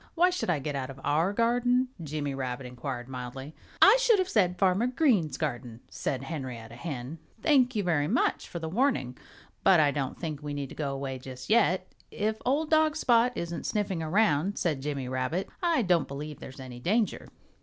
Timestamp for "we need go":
10.41-10.91